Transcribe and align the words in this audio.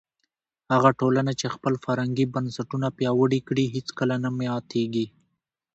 هغه 0.73 0.89
ټولنه 0.99 1.31
چې 1.39 1.53
خپل 1.55 1.73
فرهنګي 1.83 2.25
بنسټونه 2.35 2.87
پیاوړي 2.97 3.39
کړي 3.47 3.65
هیڅکله 3.75 4.15
نه 4.23 4.29
ماتېږي. 4.37 5.05